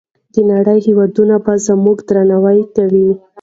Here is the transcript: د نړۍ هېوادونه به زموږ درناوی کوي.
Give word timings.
د 0.33 0.35
نړۍ 0.51 0.79
هېوادونه 0.87 1.35
به 1.45 1.53
زموږ 1.67 1.97
درناوی 2.09 2.61
کوي. 2.75 3.09